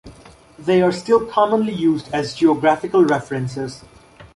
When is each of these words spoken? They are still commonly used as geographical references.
They 0.57 0.81
are 0.81 0.91
still 0.91 1.23
commonly 1.27 1.73
used 1.75 2.09
as 2.11 2.33
geographical 2.33 3.05
references. 3.05 3.83